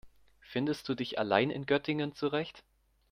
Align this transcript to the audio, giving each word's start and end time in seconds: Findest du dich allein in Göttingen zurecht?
Findest 0.39 0.89
du 0.89 0.95
dich 0.95 1.19
allein 1.19 1.51
in 1.51 1.67
Göttingen 1.67 2.15
zurecht? 2.15 2.63